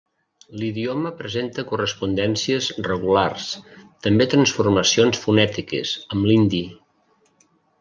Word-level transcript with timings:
L'idioma 0.59 1.09
presenta 1.19 1.65
correspondències 1.71 2.69
regulars, 2.87 3.51
també 4.07 4.29
transformacions 4.33 5.23
fonètiques, 5.27 5.95
amb 6.17 6.29
l'hindi. 6.31 6.65